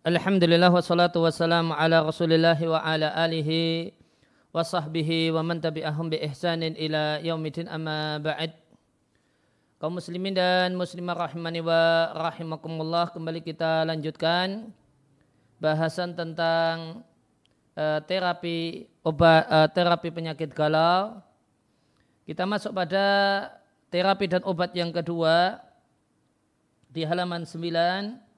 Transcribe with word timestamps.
Alhamdulillah 0.00 0.72
wassalatu 0.72 1.20
wassalamu 1.20 1.76
ala 1.76 2.00
rasulillah 2.00 2.56
wa 2.56 2.80
ala 2.80 3.12
alihi 3.20 3.92
wa 4.48 4.64
sahbihi 4.64 5.28
wa 5.28 5.44
man 5.44 5.60
tabi'ahum 5.60 6.08
bi 6.08 6.16
ihsanin 6.24 6.72
ila 6.72 7.20
yaumidin 7.20 7.68
amma 7.68 8.16
ba'd. 8.16 8.56
Kaum 9.76 10.00
muslimin 10.00 10.32
dan 10.32 10.72
muslimah 10.72 11.28
rahimani 11.28 11.60
wa 11.60 12.16
rahimakumullah 12.16 13.12
kembali 13.12 13.44
kita 13.44 13.84
lanjutkan 13.84 14.72
bahasan 15.60 16.16
tentang 16.16 17.04
uh, 17.76 18.00
terapi 18.00 18.88
obat 19.04 19.52
uh, 19.52 19.68
terapi 19.68 20.08
penyakit 20.08 20.48
galau. 20.56 21.20
Kita 22.24 22.48
masuk 22.48 22.72
pada 22.72 23.04
terapi 23.92 24.32
dan 24.32 24.40
obat 24.48 24.72
yang 24.72 24.96
kedua 24.96 25.60
di 26.88 27.04
halaman 27.04 27.44
9 27.44 27.68
Ya. 27.68 28.29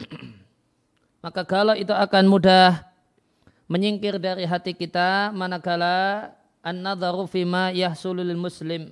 Maka 1.24 1.42
galau 1.44 1.76
itu 1.76 1.92
akan 1.92 2.24
mudah 2.26 2.82
menyingkir 3.68 4.18
dari 4.18 4.44
hati 4.48 4.74
kita 4.74 5.30
manakala 5.32 6.32
an-nadharu 6.64 7.28
fima 7.28 7.70
yahsulul 7.70 8.34
muslim. 8.36 8.90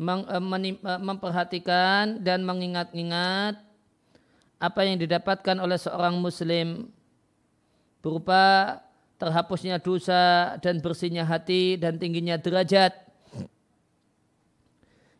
Eh, 0.00 0.32
eh, 0.32 1.00
memperhatikan 1.04 2.24
dan 2.24 2.40
mengingat-ingat 2.40 3.60
apa 4.60 4.80
yang 4.84 4.96
didapatkan 4.96 5.56
oleh 5.60 5.76
seorang 5.76 6.16
muslim 6.16 6.88
berupa 8.00 8.76
terhapusnya 9.20 9.76
dosa 9.76 10.56
dan 10.64 10.80
bersihnya 10.80 11.28
hati 11.28 11.76
dan 11.76 12.00
tingginya 12.00 12.40
derajat 12.40 12.96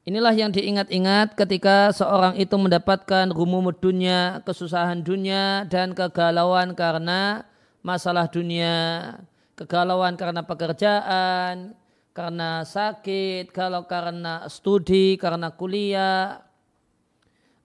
Inilah 0.08 0.32
yang 0.32 0.48
diingat-ingat 0.48 1.36
ketika 1.36 1.92
seorang 1.92 2.32
itu 2.40 2.56
mendapatkan 2.56 3.28
rumumut 3.28 3.84
dunia, 3.84 4.40
kesusahan 4.48 5.04
dunia, 5.04 5.68
dan 5.68 5.92
kegalauan 5.92 6.72
karena 6.72 7.44
masalah 7.84 8.24
dunia, 8.32 9.12
kegalauan 9.60 10.16
karena 10.16 10.40
pekerjaan, 10.40 11.76
karena 12.16 12.64
sakit, 12.64 13.52
kalau 13.52 13.84
karena 13.84 14.48
studi, 14.48 15.20
karena 15.20 15.52
kuliah, 15.52 16.48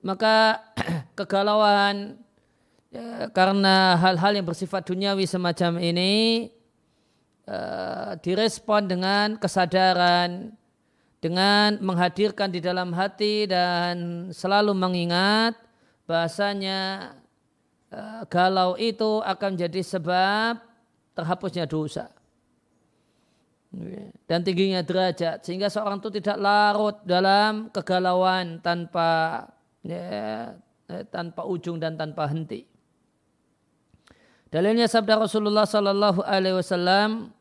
maka 0.03 0.59
kegalauan 1.17 2.19
ya, 2.91 3.31
karena 3.31 3.95
hal-hal 3.95 4.35
yang 4.35 4.43
bersifat 4.43 4.83
duniawi 4.83 5.23
semacam 5.23 5.79
ini 5.79 6.51
uh, 7.47 8.19
direspon 8.19 8.91
dengan 8.91 9.39
kesadaran 9.39 10.51
dengan 11.25 11.81
menghadirkan 11.81 12.53
di 12.53 12.61
dalam 12.61 12.93
hati 12.93 13.49
dan 13.49 14.29
selalu 14.29 14.77
mengingat 14.77 15.57
bahasanya 16.05 17.13
eh, 17.89 18.21
galau 18.29 18.77
itu 18.77 19.25
akan 19.25 19.57
menjadi 19.57 19.81
sebab 19.81 20.61
terhapusnya 21.17 21.65
dosa 21.65 22.13
dan 24.25 24.39
tingginya 24.41 24.79
derajat 24.85 25.43
sehingga 25.43 25.67
seorang 25.67 25.99
itu 25.99 26.09
tidak 26.21 26.37
larut 26.39 26.97
dalam 27.03 27.67
kegalauan 27.73 28.63
tanpa 28.63 29.43
ya, 29.83 30.53
eh, 30.87 31.03
tanpa 31.11 31.43
ujung 31.43 31.81
dan 31.81 31.99
tanpa 31.99 32.29
henti. 32.31 32.63
Dalilnya 34.47 34.87
sabda 34.87 35.27
Rasulullah 35.27 35.67
Sallallahu 35.67 36.23
Alaihi 36.23 36.55
Wasallam 36.55 37.34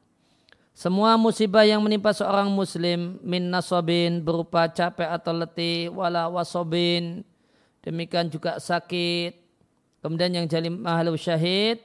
semua 0.74 1.14
musibah 1.14 1.62
yang 1.62 1.78
menimpa 1.78 2.10
seorang 2.10 2.50
muslim 2.50 3.16
min 3.22 3.46
nasobin 3.46 4.18
berupa 4.20 4.66
capek 4.66 5.06
atau 5.06 5.30
letih 5.30 5.88
wala 5.94 6.26
wasobin 6.26 7.22
demikian 7.80 8.26
juga 8.26 8.58
sakit 8.58 9.38
kemudian 10.02 10.34
yang 10.34 10.46
jadi 10.50 10.66
mahal 10.68 11.14
syahid 11.14 11.78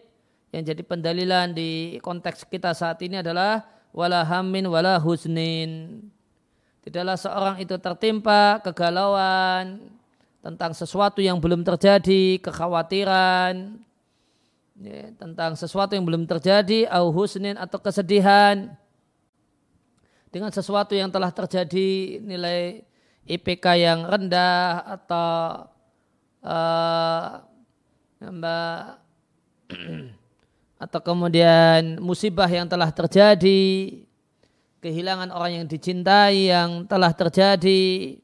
yang 0.49 0.65
jadi 0.65 0.81
pendalilan 0.81 1.53
di 1.53 2.01
konteks 2.01 2.49
kita 2.49 2.73
saat 2.73 2.97
ini 3.05 3.21
adalah 3.21 3.69
wala 3.93 4.25
hamin 4.25 4.65
wala 4.69 4.97
husnin. 4.97 6.01
Tidaklah 6.81 7.17
seorang 7.19 7.55
itu 7.61 7.75
tertimpa 7.77 8.57
kegalauan 8.65 9.93
tentang 10.39 10.71
sesuatu 10.73 11.19
yang 11.21 11.37
belum 11.37 11.61
terjadi 11.61 12.39
kekhawatiran 12.41 13.77
ya, 14.79 15.11
tentang 15.19 15.59
sesuatu 15.59 15.93
yang 15.93 16.07
belum 16.07 16.23
terjadi 16.25 16.87
au 16.89 17.11
husnin 17.11 17.59
atau 17.59 17.79
kesedihan. 17.79 18.71
Dengan 20.29 20.53
sesuatu 20.53 20.93
yang 20.93 21.09
telah 21.09 21.33
terjadi 21.33 22.21
nilai 22.21 22.85
IPK 23.25 23.65
yang 23.81 24.05
rendah 24.05 24.85
atau 24.85 25.65
uh, 26.45 27.41
atau 30.83 30.99
kemudian 31.03 31.97
musibah 31.99 32.47
yang 32.47 32.69
telah 32.69 32.93
terjadi 32.93 34.03
kehilangan 34.79 35.29
orang 35.35 35.63
yang 35.63 35.67
dicintai 35.67 36.51
yang 36.51 36.87
telah 36.87 37.11
terjadi. 37.11 38.17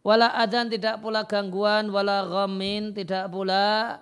Wala 0.00 0.32
adan 0.32 0.72
tidak 0.72 1.04
pula 1.04 1.28
gangguan 1.28 1.92
wala 1.92 2.24
ghamin 2.24 2.96
tidak 2.96 3.28
pula 3.28 4.00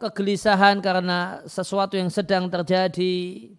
kegelisahan 0.00 0.80
karena 0.80 1.44
sesuatu 1.44 2.00
yang 2.00 2.08
sedang 2.08 2.48
terjadi 2.48 3.52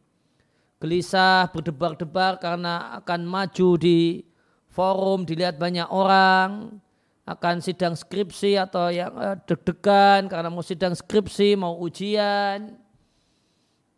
gelisah, 0.82 1.50
berdebar-debar 1.54 2.38
karena 2.42 2.98
akan 3.02 3.26
maju 3.26 3.70
di 3.80 4.26
forum, 4.70 5.24
dilihat 5.24 5.56
banyak 5.56 5.88
orang, 5.88 6.78
akan 7.26 7.56
sidang 7.64 7.98
skripsi 7.98 8.60
atau 8.60 8.94
yang 8.94 9.10
uh, 9.18 9.34
deg-degan 9.50 10.30
karena 10.30 10.50
mau 10.52 10.62
sidang 10.62 10.94
skripsi, 10.94 11.58
mau 11.58 11.80
ujian, 11.82 12.76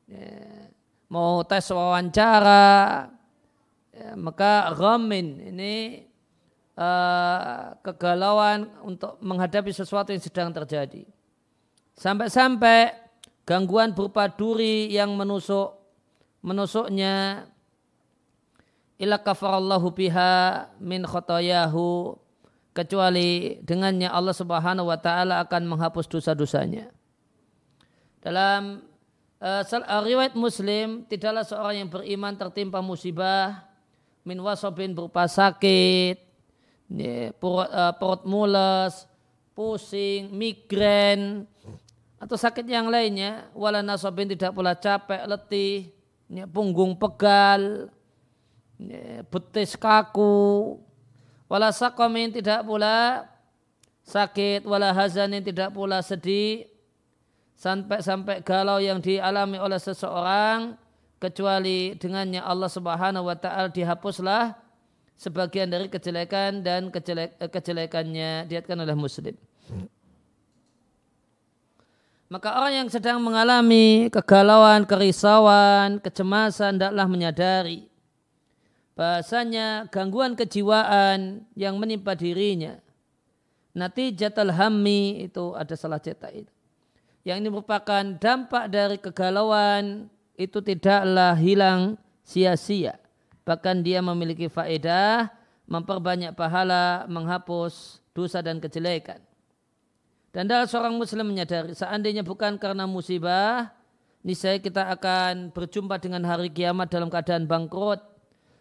ya, 0.07 0.71
mau 1.11 1.43
tes 1.43 1.67
wawancara, 1.73 3.09
ya, 3.91 4.15
maka 4.15 4.71
ramin 4.77 5.43
ini 5.43 6.07
uh, 6.79 7.75
kegalauan 7.83 8.69
untuk 8.85 9.19
menghadapi 9.19 9.75
sesuatu 9.75 10.15
yang 10.15 10.23
sedang 10.23 10.55
terjadi. 10.55 11.03
Sampai-sampai 11.97 12.93
gangguan 13.41 13.97
berupa 13.97 14.29
duri 14.29 14.85
yang 14.93 15.17
menusuk 15.17 15.73
menusuknya 16.45 17.49
ila 19.01 19.17
kafarallahu 19.17 19.89
biha 19.93 20.69
min 20.77 21.01
khotoyahu 21.01 22.13
kecuali 22.77 23.57
dengannya 23.65 24.13
Allah 24.13 24.37
Subhanahu 24.37 24.93
wa 24.93 24.99
taala 25.01 25.41
akan 25.41 25.65
menghapus 25.65 26.05
dosa-dosanya. 26.05 26.93
Dalam 28.21 28.85
uh, 29.41 30.01
riwayat 30.05 30.37
Muslim 30.37 31.01
tidaklah 31.09 31.41
seorang 31.41 31.81
yang 31.81 31.89
beriman 31.89 32.37
tertimpa 32.37 32.77
musibah 32.85 33.65
min 34.21 34.37
wasobin 34.37 34.93
berupa 34.93 35.25
sakit, 35.25 36.21
ya, 36.93 37.33
perut, 37.33 37.69
uh, 37.73 37.93
perut 37.97 38.21
mules, 38.29 39.09
pusing, 39.57 40.29
migrain 40.29 41.49
atau 42.17 42.33
sakit 42.33 42.65
yang 42.65 42.89
lainnya 42.89 43.49
wala 43.53 43.85
nasobin 43.85 44.25
tidak 44.25 44.53
pula 44.53 44.73
capek, 44.73 45.21
letih, 45.29 45.93
punggung 46.49 46.97
pegal, 46.97 47.93
betis 49.29 49.77
kaku, 49.77 50.77
wala 51.45 51.69
sakomin 51.69 52.33
tidak 52.33 52.65
pula 52.65 53.29
sakit, 54.07 54.65
wala 54.65 54.91
hazanin 54.93 55.45
tidak 55.45 55.69
pula 55.73 56.01
sedih, 56.01 56.65
sampai-sampai 57.57 58.45
galau 58.45 58.77
yang 58.77 59.01
dialami 59.01 59.57
oleh 59.57 59.77
seseorang, 59.77 60.77
kecuali 61.17 61.97
dengannya 61.97 62.41
Allah 62.41 62.69
Subhanahu 62.69 63.25
wa 63.25 63.37
taala 63.37 63.73
dihapuslah 63.73 64.53
sebagian 65.17 65.65
dari 65.65 65.89
kejelekan 65.89 66.61
dan 66.61 66.93
kejelek, 66.93 67.41
kejelekannya 67.49 68.45
diatkan 68.45 68.77
oleh 68.77 68.93
muslim. 68.93 69.33
Maka 72.27 72.59
orang 72.59 72.73
yang 72.83 72.89
sedang 72.91 73.23
mengalami 73.23 74.11
kegalauan, 74.11 74.83
kerisauan, 74.83 76.03
kecemasan 76.03 76.75
tidaklah 76.75 77.07
menyadari 77.07 77.87
bahasanya 78.97 79.85
gangguan 79.93 80.33
kejiwaan 80.33 81.45
yang 81.53 81.77
menimpa 81.77 82.17
dirinya. 82.17 82.81
Nanti 83.77 84.09
jatal 84.09 84.49
hammi 84.49 85.29
itu 85.29 85.53
ada 85.53 85.77
salah 85.77 86.01
cetak 86.01 86.33
itu. 86.33 86.53
Yang 87.21 87.37
ini 87.45 87.49
merupakan 87.53 88.03
dampak 88.17 88.73
dari 88.73 88.97
kegalauan 88.97 90.09
itu 90.33 90.57
tidaklah 90.65 91.37
hilang 91.37 91.93
sia-sia. 92.25 92.97
Bahkan 93.45 93.85
dia 93.85 94.01
memiliki 94.01 94.49
faedah, 94.49 95.29
memperbanyak 95.69 96.33
pahala, 96.33 97.05
menghapus 97.05 98.01
dosa 98.17 98.41
dan 98.41 98.57
kejelekan. 98.57 99.21
Dan 100.31 100.45
dalam 100.45 100.67
seorang 100.67 100.93
muslim 100.95 101.27
menyadari 101.27 101.73
seandainya 101.73 102.21
bukan 102.21 102.59
karena 102.59 102.83
musibah, 102.83 103.71
niscaya 104.21 104.59
kita 104.59 104.91
akan 104.93 105.55
berjumpa 105.55 105.97
dengan 106.03 106.23
hari 106.27 106.51
kiamat 106.51 106.91
dalam 106.91 107.07
keadaan 107.07 107.47
bangkrut. 107.47 108.03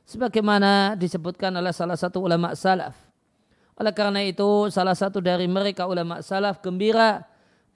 Sebagaimana 0.06 0.94
disebutkan 0.94 1.50
oleh 1.58 1.75
salah 1.75 1.99
satu 1.99 2.23
ulama 2.23 2.54
salaf. 2.54 2.94
Oleh 3.76 3.92
karena 3.92 4.23
itu 4.23 4.70
salah 4.70 4.94
satu 4.94 5.18
dari 5.18 5.50
mereka 5.50 5.85
ulama 5.85 6.23
salaf 6.23 6.62
gembira 6.62 7.26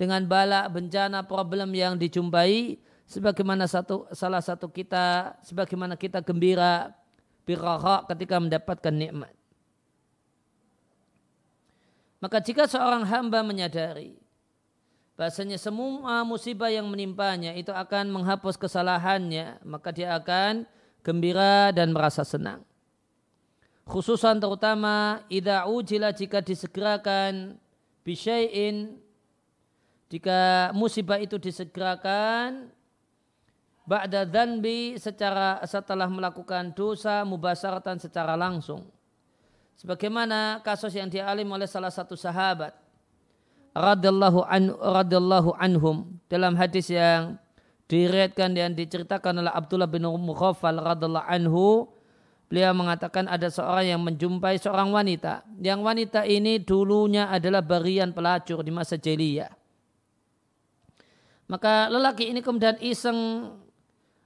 dengan 0.01 0.25
bala 0.25 0.65
bencana 0.71 1.27
problem 1.27 1.75
yang 1.77 2.01
dijumpai 2.01 2.81
sebagaimana 3.05 3.69
satu 3.69 4.09
salah 4.15 4.41
satu 4.41 4.73
kita 4.73 5.37
sebagaimana 5.45 5.99
kita 5.99 6.25
gembira 6.25 6.95
birra 7.45 8.07
ketika 8.09 8.39
mendapatkan 8.39 8.95
nikmat. 8.95 9.40
Maka 12.21 12.39
jika 12.45 12.69
seorang 12.69 13.09
hamba 13.09 13.41
menyadari 13.41 14.21
bahasanya 15.17 15.61
semua 15.61 16.25
musibah 16.25 16.73
yang 16.73 16.89
menimpanya 16.89 17.53
itu 17.53 17.73
akan 17.73 18.09
menghapus 18.09 18.57
kesalahannya, 18.57 19.61
maka 19.65 19.93
dia 19.93 20.17
akan 20.17 20.65
gembira 21.05 21.73
dan 21.77 21.93
merasa 21.93 22.25
senang. 22.25 22.65
Khususan 23.85 24.41
terutama 24.41 25.25
idza 25.33 25.65
ujila 25.67 26.13
jika 26.13 26.41
disegerakan 26.45 27.57
bisyai'in 28.05 28.97
jika 30.11 30.71
musibah 30.75 31.19
itu 31.19 31.39
disegerakan 31.39 32.71
ba'da 33.87 34.27
dzanbi 34.27 34.99
secara 34.99 35.59
setelah 35.67 36.07
melakukan 36.07 36.71
dosa 36.75 37.27
mubasaratan 37.27 37.99
secara 37.99 38.35
langsung. 38.39 38.87
Sebagaimana 39.81 40.61
kasus 40.61 40.93
yang 40.93 41.09
dialim 41.09 41.49
oleh 41.49 41.65
salah 41.65 41.89
satu 41.89 42.13
sahabat 42.13 42.77
radhiyallahu 43.73 44.45
an 44.45 44.77
radhiyallahu 44.77 45.57
anhum 45.57 46.21
dalam 46.29 46.53
hadis 46.61 46.93
yang 46.93 47.41
diriatkan 47.89 48.53
dan 48.53 48.77
diceritakan 48.77 49.41
oleh 49.41 49.49
Abdullah 49.49 49.89
bin 49.89 50.05
Mughaffal 50.05 50.77
radhiyallahu 50.77 51.25
anhu 51.25 51.89
Beliau 52.51 52.75
mengatakan 52.75 53.31
ada 53.31 53.47
seorang 53.47 53.95
yang 53.95 54.03
menjumpai 54.03 54.59
seorang 54.59 54.91
wanita. 54.91 55.47
Yang 55.63 55.81
wanita 55.87 56.27
ini 56.27 56.59
dulunya 56.59 57.31
adalah 57.31 57.63
barian 57.63 58.11
pelacur 58.11 58.67
di 58.67 58.75
masa 58.75 58.99
jahiliyah. 58.99 59.55
Maka 61.47 61.87
lelaki 61.87 62.27
ini 62.27 62.43
kemudian 62.43 62.75
iseng 62.83 63.55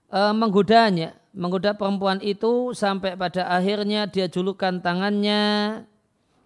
e, 0.09 0.21
menggodanya, 0.33 1.13
menggoda 1.35 1.75
perempuan 1.75 2.23
itu 2.23 2.73
sampai 2.73 3.19
pada 3.19 3.51
akhirnya 3.51 4.07
dia 4.07 4.31
julukan 4.31 4.79
tangannya 4.79 5.83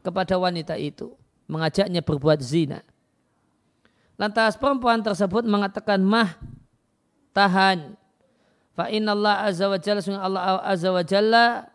kepada 0.00 0.40
wanita 0.40 0.74
itu, 0.80 1.12
mengajaknya 1.44 2.00
berbuat 2.00 2.40
zina. 2.40 2.80
Lantas 4.18 4.58
perempuan 4.58 5.04
tersebut 5.04 5.46
mengatakan, 5.46 6.00
"Mah, 6.02 6.34
tahan, 7.36 7.94
Fa 8.78 8.86
Allah 8.86 9.42
azza 9.42 9.66
wa 9.66 9.74
jalla 9.74 10.00
Allah 10.22 10.42
azza 10.62 10.94
wa 10.94 11.02
jalla 11.02 11.66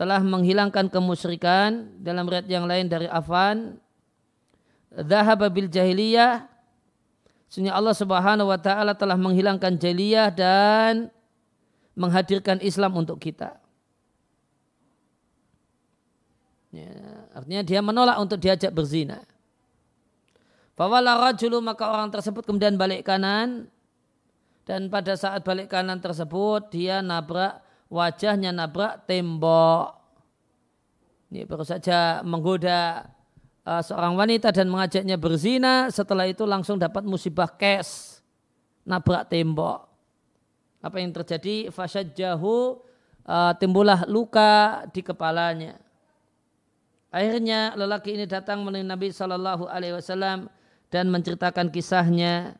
telah 0.00 0.24
menghilangkan 0.24 0.88
kemusyrikan 0.88 2.00
dalam 2.00 2.24
riwayat 2.24 2.48
yang 2.48 2.64
lain 2.64 2.88
dari 2.88 3.04
Afan 3.04 3.76
Dhahaba 4.88 5.52
bil 5.52 5.68
jahiliyah 5.68 6.48
Sesungguhnya 7.52 7.76
Allah 7.76 7.92
subhanahu 7.92 8.48
wa 8.48 8.56
ta'ala 8.56 8.96
telah 8.96 9.20
menghilangkan 9.20 9.76
jahiliyah 9.76 10.32
dan 10.32 11.12
menghadirkan 11.98 12.62
Islam 12.62 12.94
untuk 12.98 13.18
kita. 13.18 13.58
Ya, 16.70 16.90
artinya 17.34 17.62
dia 17.66 17.80
menolak 17.82 18.16
untuk 18.22 18.38
diajak 18.38 18.70
berzina. 18.70 19.26
Fawala 20.78 21.18
rajulu 21.18 21.58
maka 21.58 21.90
orang 21.90 22.08
tersebut 22.08 22.46
kemudian 22.46 22.78
balik 22.78 23.04
kanan 23.04 23.68
dan 24.64 24.86
pada 24.86 25.18
saat 25.18 25.42
balik 25.42 25.68
kanan 25.68 25.98
tersebut 25.98 26.70
dia 26.70 27.02
nabrak 27.02 27.58
wajahnya 27.90 28.54
nabrak 28.54 29.02
tembok. 29.04 29.98
Ini 31.30 31.46
baru 31.46 31.66
saja 31.66 32.22
menggoda 32.22 33.06
uh, 33.66 33.82
seorang 33.82 34.14
wanita 34.14 34.54
dan 34.54 34.70
mengajaknya 34.70 35.18
berzina. 35.18 35.90
Setelah 35.90 36.30
itu 36.30 36.46
langsung 36.46 36.78
dapat 36.78 37.02
musibah 37.02 37.50
kes, 37.50 38.22
nabrak 38.86 39.26
tembok. 39.26 39.89
Apa 40.80 40.96
yang 41.00 41.12
terjadi? 41.12 41.68
Fasad 41.68 42.16
jahu 42.16 42.80
uh, 43.28 43.52
timbullah 43.60 44.08
luka 44.08 44.84
di 44.90 45.04
kepalanya. 45.04 45.76
Akhirnya 47.10 47.74
lelaki 47.76 48.16
ini 48.16 48.24
datang 48.24 48.62
menemui 48.64 48.86
Nabi 48.86 49.08
Shallallahu 49.10 49.66
Alaihi 49.66 49.98
Wasallam 49.98 50.46
dan 50.88 51.10
menceritakan 51.10 51.68
kisahnya 51.70 52.54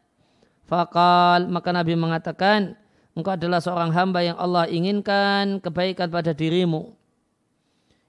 Fakal 0.70 1.50
maka 1.50 1.74
Nabi 1.74 1.98
mengatakan 1.98 2.78
engkau 3.18 3.34
adalah 3.34 3.58
seorang 3.58 3.90
hamba 3.90 4.22
yang 4.22 4.38
Allah 4.38 4.70
inginkan 4.70 5.58
kebaikan 5.58 6.06
pada 6.06 6.30
dirimu. 6.30 6.94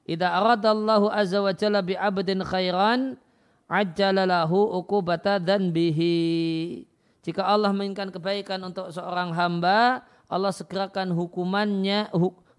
Idza 0.06 0.30
aradallahu 0.30 1.10
azza 1.10 1.42
wa 1.42 1.50
jalla 1.58 1.82
bi 1.82 1.98
'abdin 1.98 2.46
khairan 2.46 3.18
ajjalalahu 3.66 4.78
uqubata 4.78 5.42
dzanbihi. 5.42 6.86
Jika 7.22 7.46
Allah 7.46 7.70
menginginkan 7.70 8.10
kebaikan 8.10 8.58
untuk 8.66 8.90
seorang 8.90 9.30
hamba, 9.38 10.02
Allah 10.26 10.50
segerakan 10.50 11.14
hukumannya, 11.14 12.10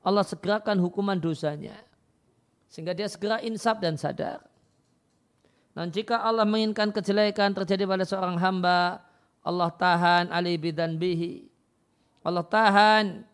Allah 0.06 0.24
segerakan 0.26 0.78
hukuman 0.78 1.18
dosanya. 1.18 1.74
Sehingga 2.70 2.94
dia 2.94 3.10
segera 3.10 3.42
insaf 3.42 3.82
dan 3.82 3.98
sadar. 3.98 4.46
Dan 5.72 5.88
jika 5.90 6.20
Allah 6.20 6.44
menginginkan 6.44 6.92
kejelekan 6.92 7.56
terjadi 7.56 7.88
pada 7.88 8.04
seorang 8.06 8.38
hamba, 8.38 9.02
Allah 9.42 9.70
tahan 9.74 10.30
ali 10.30 10.54
bidan 10.60 11.00
bihi. 11.00 11.48
Allah 12.22 12.46
tahan 12.46 13.26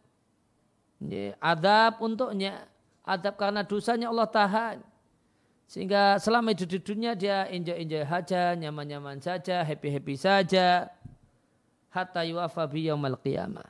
ya, 1.02 1.36
adab 1.42 2.00
untuknya. 2.00 2.64
Adab 3.04 3.36
karena 3.36 3.64
dosanya 3.64 4.08
Allah 4.08 4.28
tahan. 4.28 4.76
Sehingga 5.68 6.16
selama 6.16 6.56
hidup 6.56 6.68
di 6.72 6.80
dunia 6.80 7.12
dia 7.12 7.44
enjoy-enjoy 7.52 8.04
saja, 8.08 8.56
nyaman-nyaman 8.56 9.20
saja, 9.20 9.60
happy-happy 9.60 10.16
saja. 10.16 10.88
Hatta 11.88 12.24
yuwafa 12.24 12.68
bi 12.68 12.88
yaumal 12.88 13.16
qiyamah. 13.16 13.68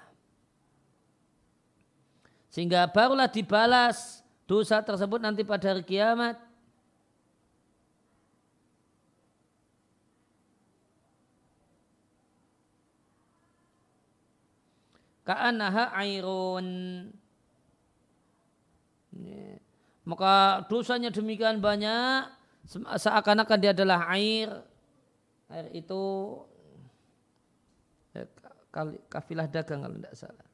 Sehingga 2.50 2.88
barulah 2.90 3.30
dibalas 3.30 4.24
dosa 4.48 4.80
tersebut 4.80 5.20
nanti 5.20 5.44
pada 5.44 5.70
hari 5.70 5.84
kiamat 5.84 6.40
ka'anaha 15.28 15.92
airun. 16.00 16.68
Maka 20.08 20.64
dosanya 20.72 21.12
demikian 21.12 21.60
banyak 21.60 22.32
seakan-akan 22.96 23.58
dia 23.60 23.76
adalah 23.76 24.08
air. 24.16 24.48
Air 25.52 25.68
itu 25.76 26.00
kafilah 29.08 29.48
dagang 29.48 29.84
kalau 29.84 29.96
tidak 29.96 30.14
salah. 30.16 30.47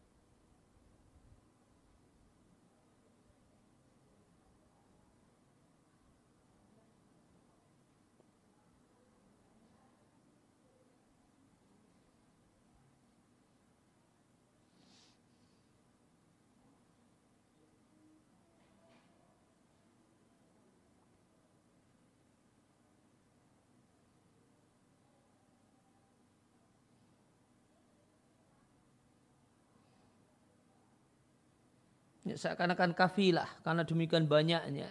Ya, 32.24 32.36
seakan-akan 32.40 32.96
kafilah 32.96 33.48
karena 33.60 33.84
demikian 33.84 34.24
banyaknya. 34.24 34.88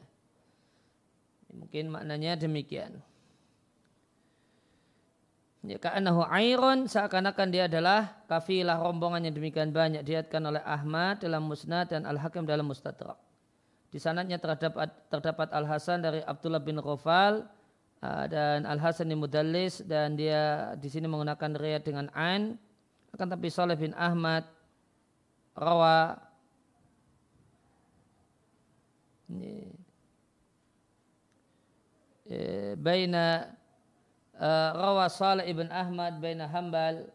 Mungkin 1.53 1.89
maknanya 1.89 2.37
demikian. 2.37 3.01
Ya, 5.63 5.79
ka'anahu 5.79 6.27
airon 6.27 6.91
seakan-akan 6.91 7.47
dia 7.49 7.71
adalah 7.71 8.21
kafilah 8.27 8.77
rombongan 8.83 9.25
yang 9.25 9.35
demikian 9.39 9.71
banyak 9.71 10.03
diatkan 10.03 10.43
oleh 10.43 10.59
Ahmad 10.61 11.23
dalam 11.23 11.47
Musnad 11.47 11.87
dan 11.87 12.03
Al-Hakim 12.03 12.43
dalam 12.43 12.67
Mustadrak. 12.67 13.15
Di 13.87 13.95
sanadnya 13.95 14.41
terdapat 14.41 14.91
terdapat 15.07 15.53
Al-Hasan 15.53 16.03
dari 16.03 16.19
Abdullah 16.19 16.59
bin 16.59 16.81
Rofal 16.81 17.47
uh, 18.03 18.25
dan 18.27 18.67
Al-Hasan 18.67 19.07
bin 19.07 19.23
Mudallis 19.23 19.85
dan 19.87 20.19
dia 20.19 20.73
di 20.75 20.89
sini 20.91 21.07
menggunakan 21.07 21.55
riwayat 21.55 21.85
dengan 21.87 22.11
an 22.11 22.59
akan 23.13 23.27
tapi 23.29 23.47
Saleh 23.53 23.77
bin 23.77 23.93
Ahmad 23.93 24.43
rawa 25.53 26.17
baina 32.79 33.53
rawa 34.73 35.05
Salih 35.09 35.45
ibn 35.47 35.69
Ahmad 35.69 36.17
baina 36.19 36.49
Hambal 36.49 37.07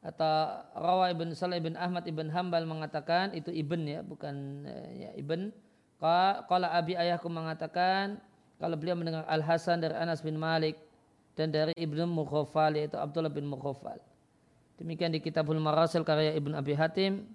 atau 0.00 0.64
rawa 0.72 1.12
ibn 1.12 1.36
Salih 1.36 1.60
ibn 1.60 1.76
Ahmad 1.76 2.08
ibn 2.08 2.32
Hambal 2.32 2.64
mengatakan 2.64 3.36
itu 3.36 3.52
ibn 3.52 3.84
ya 3.84 4.00
bukan 4.00 4.64
ya 4.96 5.12
ibn 5.18 5.52
Kala 6.00 6.72
abi 6.72 6.96
ayahku 6.96 7.28
mengatakan 7.28 8.16
kalau 8.56 8.76
beliau 8.80 8.96
mendengar 8.96 9.28
Al 9.28 9.44
Hasan 9.44 9.84
dari 9.84 9.92
Anas 9.92 10.24
bin 10.24 10.40
Malik 10.40 10.80
dan 11.36 11.52
dari 11.52 11.76
Ibnu 11.76 12.08
Mukhafal 12.08 12.76
yaitu 12.76 12.96
Abdullah 12.96 13.28
bin 13.28 13.44
Mukhafal. 13.44 14.00
Demikian 14.80 15.12
di 15.12 15.20
Kitabul 15.20 15.60
Marasil 15.60 16.00
karya 16.00 16.32
Ibnu 16.40 16.56
Abi 16.56 16.72
Hatim. 16.72 17.28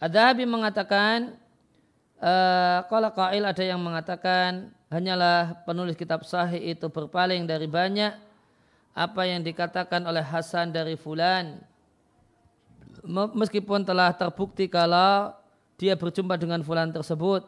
Adabi 0.00 0.48
mengatakan 0.48 1.36
kalau 2.88 3.12
uh, 3.12 3.16
kail 3.16 3.44
ada 3.44 3.60
yang 3.60 3.80
mengatakan 3.80 4.72
hanyalah 4.88 5.60
penulis 5.68 5.92
kitab 5.92 6.24
sahih 6.24 6.72
itu 6.72 6.88
berpaling 6.88 7.44
dari 7.44 7.68
banyak 7.68 8.16
apa 8.96 9.22
yang 9.28 9.44
dikatakan 9.44 10.00
oleh 10.08 10.24
Hasan 10.24 10.72
dari 10.72 10.96
Fulan. 10.96 11.60
Meskipun 13.36 13.84
telah 13.84 14.12
terbukti 14.16 14.72
kalau 14.72 15.36
dia 15.80 15.96
berjumpa 15.96 16.36
dengan 16.36 16.60
fulan 16.60 16.92
tersebut. 16.92 17.44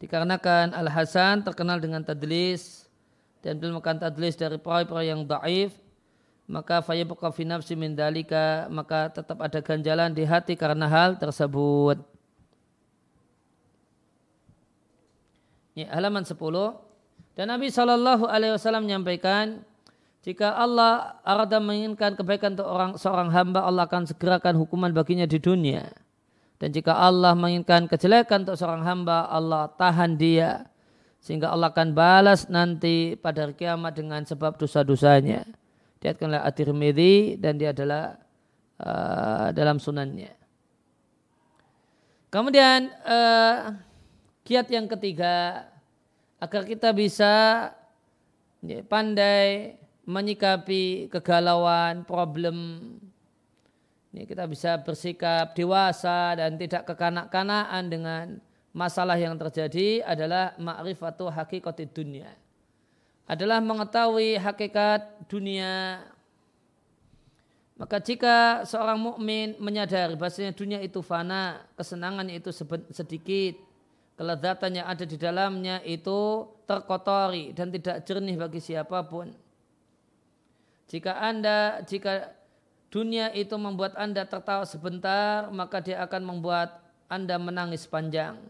Dikarenakan 0.00 0.72
Al 0.72 0.88
Hasan 0.88 1.44
terkenal 1.44 1.76
dengan 1.82 2.00
tadlis 2.00 2.88
dan 3.44 3.60
beliau 3.60 3.76
melakukan 3.76 4.00
tadlis 4.00 4.38
dari 4.38 4.56
perawi-perawi 4.56 5.08
yang 5.12 5.26
daif 5.26 5.76
maka 6.48 6.80
fayabuqa 6.80 7.28
fi 7.28 7.44
nafsi 7.44 7.76
min 7.76 7.92
dalika 7.92 8.66
maka 8.72 9.12
tetap 9.12 9.36
ada 9.44 9.60
ganjalan 9.60 10.10
di 10.16 10.24
hati 10.24 10.56
karena 10.56 10.88
hal 10.88 11.20
tersebut. 11.20 12.00
Ya, 15.76 15.92
halaman 15.94 16.24
10 16.26 16.34
dan 17.38 17.54
Nabi 17.54 17.70
Shallallahu 17.70 18.26
Alaihi 18.26 18.56
Wasallam 18.56 18.88
menyampaikan 18.88 19.62
jika 20.26 20.50
Allah 20.58 21.16
arada 21.22 21.62
menginginkan 21.62 22.18
kebaikan 22.18 22.58
untuk 22.58 22.68
orang 22.68 22.92
seorang 22.98 23.30
hamba, 23.30 23.62
Allah 23.62 23.86
akan 23.86 24.10
segerakan 24.10 24.58
hukuman 24.60 24.90
baginya 24.90 25.24
di 25.24 25.38
dunia. 25.38 25.88
Dan 26.58 26.74
jika 26.74 26.98
Allah 26.98 27.38
menginginkan 27.38 27.86
kejelekan 27.86 28.42
untuk 28.42 28.58
seorang 28.58 28.82
hamba, 28.82 29.30
Allah 29.30 29.70
tahan 29.78 30.18
dia. 30.18 30.66
Sehingga 31.22 31.54
Allah 31.54 31.70
akan 31.70 31.94
balas 31.94 32.50
nanti 32.50 33.14
pada 33.14 33.46
hari 33.46 33.54
kiamat 33.54 33.94
dengan 33.94 34.20
sebab 34.26 34.58
dosa-dosanya. 34.58 35.46
Diatkan 35.98 36.30
oleh 36.30 36.42
At-Tirmidzi 36.42 37.42
dan 37.42 37.58
dia 37.58 37.74
adalah 37.74 38.18
uh, 38.78 39.50
dalam 39.50 39.82
sunannya. 39.82 40.30
Kemudian 42.28 42.92
uh, 43.02 43.72
kiat 44.44 44.68
yang 44.68 44.86
ketiga 44.86 45.66
agar 46.38 46.62
kita 46.68 46.94
bisa 46.94 47.32
ya, 48.62 48.80
pandai 48.86 49.74
menyikapi 50.08 51.12
kegalauan, 51.12 52.06
problem. 52.06 52.56
Ini 54.14 54.24
kita 54.24 54.48
bisa 54.48 54.80
bersikap 54.80 55.52
dewasa 55.52 56.32
dan 56.38 56.56
tidak 56.56 56.88
kekanak-kanakan 56.88 57.84
dengan 57.92 58.24
masalah 58.72 59.20
yang 59.20 59.36
terjadi 59.36 60.00
adalah 60.06 60.56
ma'rifatu 60.56 61.28
hakikati 61.28 61.84
dunia. 61.92 62.32
Adalah 63.28 63.60
mengetahui 63.60 64.40
hakikat 64.40 65.28
dunia. 65.28 66.00
Maka 67.76 68.00
jika 68.00 68.64
seorang 68.64 68.98
mukmin 68.98 69.54
menyadari 69.60 70.16
bahasanya 70.16 70.56
dunia 70.56 70.80
itu 70.80 71.04
fana, 71.04 71.62
kesenangannya 71.76 72.40
itu 72.40 72.50
sedikit, 72.90 73.54
kelezatan 74.16 74.82
yang 74.82 74.86
ada 74.88 75.04
di 75.04 75.14
dalamnya 75.14 75.78
itu 75.84 76.48
terkotori 76.66 77.54
dan 77.54 77.70
tidak 77.70 78.02
jernih 78.02 78.34
bagi 78.34 78.58
siapa 78.58 79.06
pun 79.06 79.30
jika 80.88 81.20
Anda, 81.20 81.84
jika 81.84 82.32
dunia 82.88 83.28
itu 83.36 83.52
membuat 83.60 83.92
Anda 84.00 84.24
tertawa 84.24 84.64
sebentar, 84.64 85.52
maka 85.52 85.84
dia 85.84 86.00
akan 86.00 86.24
membuat 86.24 86.80
Anda 87.12 87.36
menangis 87.36 87.84
panjang. 87.84 88.40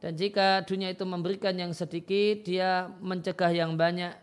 Dan 0.00 0.16
jika 0.16 0.64
dunia 0.64 0.88
itu 0.88 1.04
memberikan 1.04 1.52
yang 1.52 1.76
sedikit, 1.76 2.48
dia 2.48 2.88
mencegah 3.04 3.52
yang 3.52 3.76
banyak. 3.76 4.16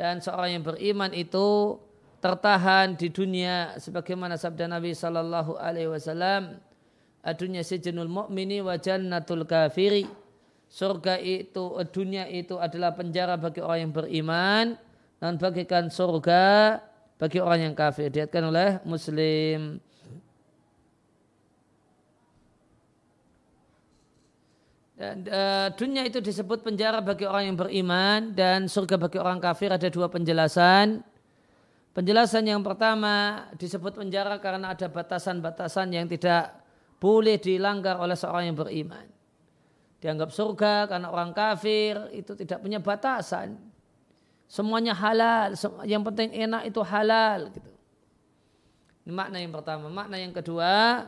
Dan 0.00 0.24
seorang 0.24 0.60
yang 0.60 0.64
beriman 0.64 1.12
itu 1.12 1.76
tertahan 2.24 2.96
di 2.96 3.12
dunia 3.12 3.76
sebagaimana 3.76 4.40
sabda 4.40 4.64
Nabi 4.64 4.96
sallallahu 4.96 5.60
alaihi 5.60 5.92
wasallam, 5.92 6.56
"Adunya 7.20 7.60
sijnul 7.60 8.08
mu'mini 8.08 8.64
wa 8.64 8.80
jannatul 8.80 9.44
kafiri." 9.44 10.08
Surga 10.66 11.20
itu, 11.20 11.76
dunia 11.94 12.26
itu 12.26 12.58
adalah 12.58 12.96
penjara 12.96 13.38
bagi 13.38 13.62
orang 13.62 13.86
yang 13.86 13.94
beriman 13.94 14.66
dan 15.20 15.38
bagikan 15.38 15.86
surga 15.92 16.80
bagi 17.16 17.40
orang 17.40 17.70
yang 17.70 17.74
kafir 17.76 18.12
diatkan 18.12 18.50
oleh 18.50 18.82
muslim 18.84 19.80
dan 24.96 25.22
uh, 25.28 25.68
dunia 25.76 26.08
itu 26.08 26.24
disebut 26.24 26.64
penjara 26.64 27.04
bagi 27.04 27.28
orang 27.28 27.52
yang 27.52 27.58
beriman 27.60 28.32
dan 28.32 28.64
surga 28.64 28.96
bagi 28.96 29.20
orang 29.20 29.36
kafir 29.38 29.68
ada 29.68 29.88
dua 29.92 30.08
penjelasan 30.08 31.04
penjelasan 31.92 32.48
yang 32.48 32.64
pertama 32.64 33.46
disebut 33.60 33.92
penjara 33.92 34.40
karena 34.40 34.72
ada 34.72 34.88
batasan-batasan 34.88 35.92
yang 35.92 36.08
tidak 36.08 36.56
boleh 36.96 37.36
dilanggar 37.36 38.00
oleh 38.00 38.16
seorang 38.16 38.48
yang 38.48 38.56
beriman 38.56 39.04
dianggap 40.00 40.32
surga 40.32 40.88
karena 40.88 41.12
orang 41.12 41.36
kafir 41.36 42.08
itu 42.16 42.32
tidak 42.32 42.64
punya 42.64 42.80
batasan 42.80 43.60
Semuanya 44.46 44.94
halal, 44.94 45.58
yang 45.82 46.06
penting 46.06 46.30
enak 46.30 46.70
itu 46.70 46.78
halal 46.86 47.50
gitu. 47.50 47.70
Ini 49.06 49.12
makna 49.14 49.42
yang 49.42 49.50
pertama. 49.50 49.90
Makna 49.90 50.16
yang 50.22 50.30
kedua, 50.30 51.02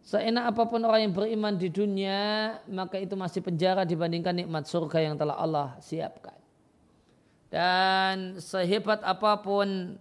seenak 0.00 0.56
apa 0.56 0.62
pun 0.66 0.80
orang 0.82 1.08
yang 1.08 1.14
beriman 1.14 1.54
di 1.54 1.68
dunia, 1.68 2.56
maka 2.70 2.96
itu 2.96 3.12
masih 3.14 3.44
penjara 3.44 3.84
dibandingkan 3.84 4.32
nikmat 4.32 4.64
surga 4.64 4.98
yang 5.04 5.14
telah 5.20 5.36
Allah 5.36 5.76
siapkan. 5.84 6.36
Dan 7.50 8.38
sehebat 8.38 9.02
apa 9.02 9.42
pun 9.42 9.98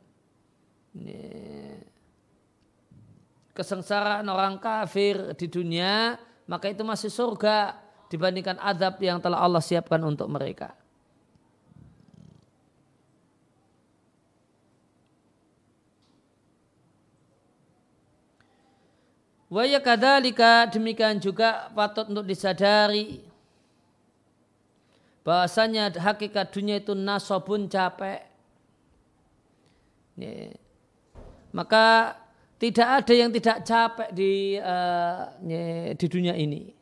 kesengsaraan 3.57 4.23
orang 4.31 4.55
kafir 4.61 5.35
di 5.35 5.51
dunia, 5.51 6.15
maka 6.47 6.71
itu 6.71 6.87
masih 6.87 7.11
surga 7.11 7.75
dibandingkan 8.07 8.55
adab 8.63 8.97
yang 9.03 9.19
telah 9.19 9.43
Allah 9.43 9.59
siapkan 9.59 9.99
untuk 10.07 10.31
mereka. 10.31 10.78
Waya 19.49 19.81
kadalika 19.81 20.69
demikian 20.69 21.17
juga 21.17 21.73
patut 21.73 22.05
untuk 22.05 22.21
disadari 22.29 23.25
bahasanya 25.25 25.93
hakikat 25.93 26.49
dunia 26.53 26.77
itu 26.77 26.93
nasobun 26.93 27.65
capek. 27.69 28.25
Ini. 30.17 30.53
Maka 31.53 32.17
tidak 32.61 32.87
ada 33.01 33.13
yang 33.13 33.29
tidak 33.33 33.61
capek 33.65 34.09
di 34.13 34.57
uh, 34.57 35.33
di 35.93 36.05
dunia 36.05 36.33
ini. 36.33 36.73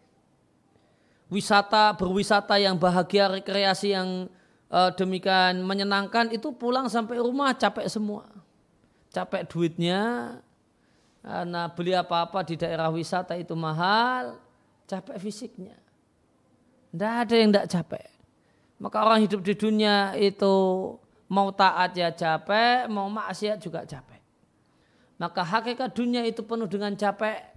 Wisata 1.27 1.91
berwisata 1.95 2.56
yang 2.56 2.80
bahagia, 2.80 3.27
rekreasi 3.27 3.91
yang 3.91 4.32
uh, 4.71 4.91
demikian 4.95 5.60
menyenangkan 5.63 6.32
itu 6.32 6.56
pulang 6.56 6.88
sampai 6.88 7.19
rumah 7.19 7.51
capek 7.51 7.88
semua. 7.91 8.32
Capek 9.12 9.43
duitnya, 9.47 10.36
karena 11.27 11.67
beli 11.67 11.91
apa-apa 11.91 12.39
di 12.47 12.55
daerah 12.55 12.87
wisata 12.87 13.35
itu 13.35 13.51
mahal, 13.51 14.39
capek 14.87 15.19
fisiknya. 15.19 15.75
Tidak 16.95 17.13
ada 17.27 17.35
yang 17.35 17.51
tidak 17.51 17.67
capek. 17.67 18.07
Maka 18.79 18.97
orang 19.03 19.19
hidup 19.27 19.43
di 19.43 19.51
dunia 19.51 20.15
itu 20.15 20.55
mau 21.27 21.51
taat 21.51 21.99
ya 21.99 22.15
capek, 22.15 22.87
mau 22.87 23.11
maksiat 23.11 23.59
juga 23.59 23.83
capek. 23.83 24.23
Maka 25.19 25.43
hakikat 25.43 25.91
dunia 25.91 26.23
itu 26.23 26.47
penuh 26.47 26.69
dengan 26.69 26.95
capek. 26.95 27.51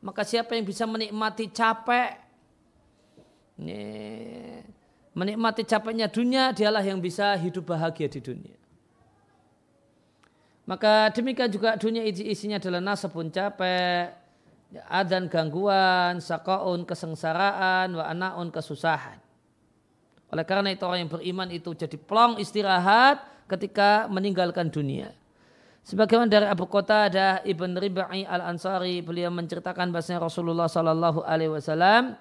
Maka 0.00 0.24
siapa 0.24 0.56
yang 0.56 0.64
bisa 0.64 0.88
menikmati 0.88 1.52
capek, 1.52 2.16
menikmati 5.12 5.68
capeknya 5.68 6.08
dunia, 6.08 6.56
dialah 6.56 6.80
yang 6.80 7.04
bisa 7.04 7.36
hidup 7.36 7.68
bahagia 7.68 8.08
di 8.08 8.24
dunia. 8.24 8.59
Maka 10.68 11.10
demikian 11.10 11.50
juga 11.50 11.74
dunia 11.74 12.04
isinya 12.06 12.60
adalah 12.60 12.78
nasabun 12.78 13.32
capek, 13.32 14.12
adan 14.86 15.26
gangguan, 15.26 16.22
sakaun 16.22 16.86
kesengsaraan, 16.86 17.90
wa 17.96 18.04
anaun 18.06 18.54
kesusahan. 18.54 19.18
Oleh 20.30 20.46
karena 20.46 20.70
itu 20.70 20.86
orang 20.86 21.06
yang 21.06 21.10
beriman 21.10 21.48
itu 21.50 21.74
jadi 21.74 21.98
plong 21.98 22.38
istirahat 22.38 23.18
ketika 23.50 24.06
meninggalkan 24.06 24.70
dunia. 24.70 25.10
Sebagaimana 25.82 26.30
dari 26.30 26.46
Abu 26.46 26.70
ada 26.70 27.42
Ibn 27.42 27.70
Ribai 27.74 28.22
Al 28.22 28.54
Ansari 28.54 29.02
beliau 29.02 29.32
menceritakan 29.34 29.90
bahasanya 29.90 30.22
Rasulullah 30.22 30.70
Sallallahu 30.70 31.26
Alaihi 31.26 31.50
Wasallam 31.50 32.14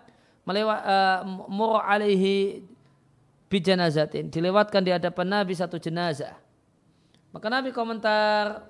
melewat 0.47 0.79
uh, 0.81 1.19
mur 1.45 1.77
alaihi 1.83 2.65
bijanazatin 3.51 4.33
dilewatkan 4.33 4.81
di 4.81 4.89
hadapan 4.89 5.27
Nabi 5.41 5.53
satu 5.53 5.77
jenazah 5.77 6.33
Maka 7.29 7.47
Nabi 7.49 7.69
komentar 7.69 8.65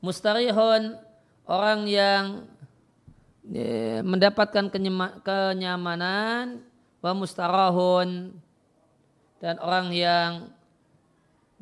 mustarihun 0.00 0.96
orang 1.44 1.84
yang 1.84 2.48
ya, 3.44 4.00
mendapatkan 4.00 4.72
kenyamanan 5.20 6.64
wa 7.04 7.12
mustarahun 7.12 8.32
dan 9.40 9.56
orang 9.60 9.92
yang 9.92 10.30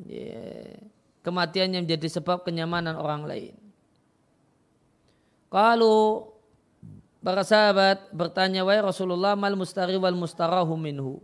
ya, 0.07 0.79
kematiannya 1.23 1.83
menjadi 1.83 2.07
sebab 2.19 2.47
kenyamanan 2.47 2.95
orang 2.95 3.27
lain. 3.27 3.55
Kalau 5.49 6.31
para 7.19 7.43
sahabat 7.43 8.07
bertanya 8.15 8.63
wahai 8.63 8.79
Rasulullah 8.79 9.35
mal 9.35 9.57
mustari 9.59 9.99
wal 9.99 10.15
mustarahu 10.15 10.77
minhu. 10.79 11.19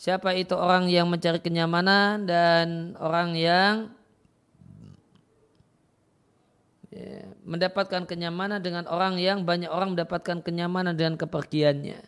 Siapa 0.00 0.32
itu 0.32 0.56
orang 0.56 0.88
yang 0.88 1.12
mencari 1.12 1.44
kenyamanan 1.44 2.24
dan 2.24 2.96
orang 2.96 3.36
yang 3.36 3.92
ya, 6.88 7.28
mendapatkan 7.44 8.08
kenyamanan 8.08 8.64
dengan 8.64 8.88
orang 8.88 9.20
yang 9.20 9.44
banyak 9.44 9.68
orang 9.68 9.92
mendapatkan 9.92 10.40
kenyamanan 10.40 10.96
dengan 10.96 11.20
kepergiannya. 11.20 12.00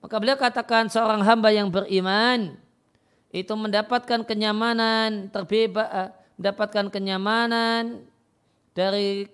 Maka 0.00 0.16
beliau 0.16 0.40
katakan 0.40 0.88
seorang 0.88 1.20
hamba 1.28 1.52
yang 1.52 1.68
beriman 1.68 2.56
itu 3.36 3.52
mendapatkan 3.52 4.24
kenyamanan 4.24 5.28
terbebas 5.28 5.88
eh, 5.92 6.10
mendapatkan 6.40 6.88
kenyamanan 6.88 8.00
dari 8.72 9.28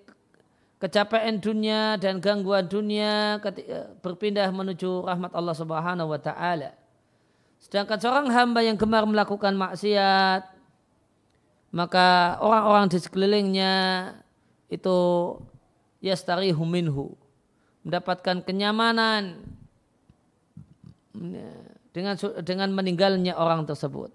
kecapean 0.75 1.39
dunia 1.39 1.95
dan 1.95 2.19
gangguan 2.19 2.67
dunia 2.67 3.39
ketika 3.39 3.95
berpindah 4.03 4.51
menuju 4.51 5.07
rahmat 5.07 5.31
Allah 5.31 5.55
Subhanahu 5.55 6.11
wa 6.11 6.19
taala. 6.19 6.84
Sedangkan 7.65 7.97
seorang 7.97 8.29
hamba 8.29 8.61
yang 8.61 8.77
gemar 8.77 9.09
melakukan 9.09 9.57
maksiat 9.57 10.55
maka 11.75 12.39
orang-orang 12.39 12.87
di 12.87 13.03
sekelilingnya 13.03 13.73
itu 14.71 14.97
yastarihu 15.99 16.63
minhu 16.63 17.11
mendapatkan 17.83 18.39
kenyamanan 18.47 19.43
dengan 21.91 22.15
dengan 22.47 22.69
meninggalnya 22.71 23.35
orang 23.35 23.67
tersebut. 23.67 24.07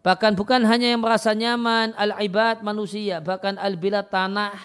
Bahkan 0.00 0.34
bukan 0.34 0.66
hanya 0.66 0.90
yang 0.90 1.04
merasa 1.04 1.30
nyaman 1.30 1.94
al-ibad 1.94 2.64
manusia, 2.64 3.20
bahkan 3.22 3.54
al-bilad 3.60 4.10
tanah, 4.10 4.56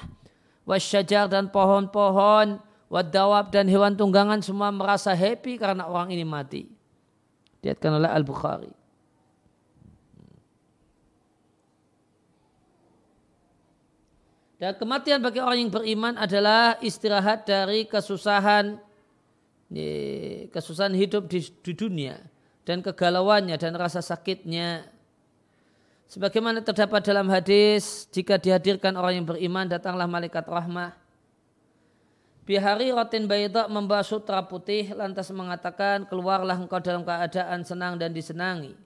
wasyajar 0.65 1.27
dan 1.29 1.51
pohon-pohon, 1.51 2.57
wadawab 2.87 3.51
dan 3.51 3.67
hewan 3.67 3.93
tunggangan 3.93 4.41
semua 4.41 4.71
merasa 4.71 5.11
happy 5.13 5.59
karena 5.59 5.85
orang 5.85 6.09
ini 6.09 6.23
mati. 6.23 6.74
Diatkan 7.65 7.97
oleh 7.97 8.05
Al-Bukhari. 8.05 8.69
Dan 14.61 14.77
kematian 14.77 15.19
bagi 15.19 15.41
orang 15.41 15.65
yang 15.65 15.73
beriman 15.73 16.13
adalah 16.15 16.77
istirahat 16.79 17.49
dari 17.49 17.89
kesusahan 17.89 18.77
kesusahan 20.53 20.93
hidup 20.93 21.27
di, 21.27 21.41
di 21.41 21.73
dunia 21.73 22.21
dan 22.65 22.79
kegalauannya 22.81 23.57
dan 23.59 23.73
rasa 23.75 23.99
sakitnya. 23.99 24.87
Sebagaimana 26.05 26.61
terdapat 26.61 27.01
dalam 27.01 27.27
hadis, 27.33 28.05
jika 28.13 28.37
dihadirkan 28.37 28.93
orang 28.93 29.21
yang 29.21 29.27
beriman, 29.27 29.65
datanglah 29.65 30.05
malaikat 30.05 30.45
rahmah. 30.45 31.04
Bihari 32.45 32.93
rotin 32.93 33.25
bayda 33.25 33.65
membawa 33.65 34.05
sutra 34.05 34.45
putih, 34.45 34.93
lantas 34.93 35.33
mengatakan, 35.33 36.05
keluarlah 36.05 36.53
engkau 36.53 36.77
dalam 36.77 37.01
keadaan 37.01 37.65
senang 37.65 37.97
dan 37.97 38.13
disenangi. 38.13 38.77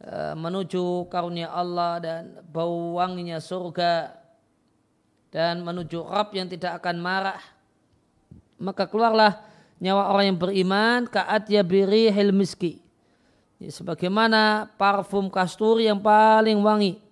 E, 0.00 0.32
menuju 0.32 1.04
karunia 1.12 1.52
Allah 1.52 2.00
dan 2.00 2.22
bau 2.48 2.96
wanginya 2.96 3.36
surga. 3.44 4.16
Dan 5.28 5.60
menuju 5.60 6.00
Rab 6.00 6.32
yang 6.32 6.48
tidak 6.48 6.80
akan 6.80 6.96
marah. 6.96 7.40
Maka 8.56 8.88
keluarlah 8.88 9.44
nyawa 9.76 10.08
orang 10.08 10.32
yang 10.32 10.38
beriman 10.40 11.04
kaat 11.04 11.52
ya 11.52 11.60
biri 11.60 12.08
miski. 12.32 12.80
Ya, 13.60 13.68
sebagaimana 13.68 14.72
parfum 14.80 15.28
kasturi 15.28 15.92
yang 15.92 16.00
paling 16.00 16.56
wangi. 16.64 17.11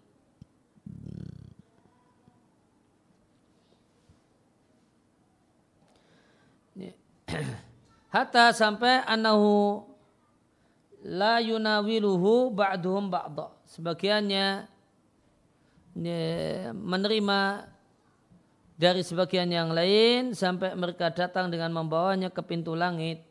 Hatta 8.10 8.50
sampai 8.50 9.06
anahu 9.06 9.86
la 11.06 11.38
yunawiluhu 11.38 12.50
ba'duhum 12.50 13.06
ba'da. 13.06 13.54
Sebagiannya 13.70 14.66
ya, 15.94 16.74
menerima 16.74 17.70
dari 18.80 19.04
sebagian 19.06 19.46
yang 19.52 19.70
lain 19.70 20.34
sampai 20.34 20.74
mereka 20.74 21.12
datang 21.12 21.52
dengan 21.52 21.70
membawanya 21.70 22.34
ke 22.34 22.42
pintu 22.42 22.74
langit. 22.74 23.22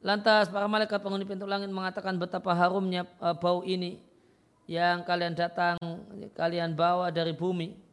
Lantas 0.00 0.48
para 0.48 0.64
malaikat 0.64 1.02
penghuni 1.02 1.26
pintu 1.26 1.44
langit 1.44 1.68
mengatakan 1.68 2.16
betapa 2.16 2.56
harumnya 2.56 3.04
uh, 3.20 3.36
bau 3.36 3.60
ini 3.66 4.00
yang 4.70 5.02
kalian 5.02 5.34
datang, 5.34 5.76
kalian 6.38 6.78
bawa 6.78 7.10
dari 7.10 7.34
bumi. 7.34 7.89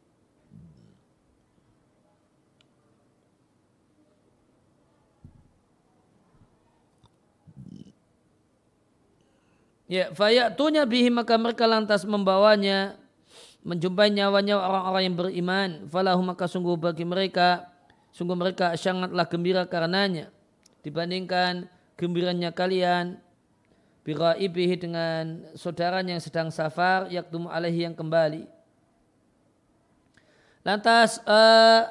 Ya, 9.88 10.12
fayatunya 10.12 10.84
bihi 10.84 11.08
maka 11.08 11.40
mereka 11.40 11.64
lantas 11.64 12.04
membawanya 12.04 13.00
menjumpai 13.64 14.12
nyawanya 14.12 14.60
orang-orang 14.60 15.02
yang 15.08 15.16
beriman. 15.16 15.68
Falahu 15.88 16.20
maka 16.20 16.44
sungguh 16.44 16.76
bagi 16.76 17.08
mereka 17.08 17.72
sungguh 18.12 18.36
mereka 18.36 18.76
sangatlah 18.76 19.24
gembira 19.24 19.64
karenanya. 19.64 20.28
Dibandingkan 20.84 21.72
gembiranya 21.96 22.52
kalian 22.52 23.16
biraibihi 24.04 24.76
dengan 24.76 25.48
saudaranya 25.56 26.16
yang 26.16 26.24
sedang 26.24 26.48
safar 26.52 27.08
yaktum 27.08 27.48
alaihi 27.48 27.88
yang 27.88 27.96
kembali. 27.96 28.44
Lantas 30.68 31.24
uh, 31.24 31.88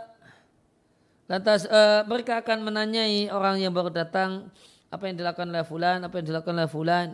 lantas 1.26 1.66
uh, 1.66 2.06
mereka 2.06 2.46
akan 2.46 2.62
menanyai 2.62 3.34
orang 3.34 3.58
yang 3.58 3.74
baru 3.74 3.90
datang 3.90 4.54
apa 4.94 5.04
yang 5.10 5.18
dilakukan 5.20 5.50
oleh 5.50 5.66
fulan 5.68 6.00
apa 6.00 6.14
yang 6.22 6.26
dilakukan 6.32 6.56
oleh 6.56 6.72
fulan 6.72 7.08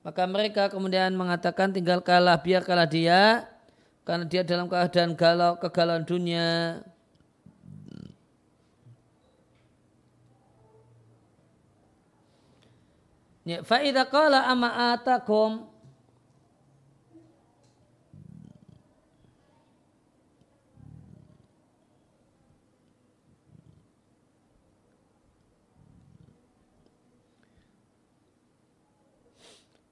Maka 0.00 0.24
mereka 0.24 0.72
kemudian 0.72 1.12
mengatakan 1.12 1.70
tinggal 1.76 2.00
kalah, 2.00 2.40
biar 2.40 2.64
kalah 2.64 2.88
dia 2.88 3.44
karena 4.02 4.24
dia 4.26 4.42
dalam 4.42 4.66
keadaan 4.66 5.14
galau 5.14 5.54
kegalauan 5.60 6.02
dunia. 6.02 6.80
Ya, 13.46 13.64
Faidah 13.64 14.04
kala 14.04 14.44
ama 14.50 14.94
atakum 14.94 15.69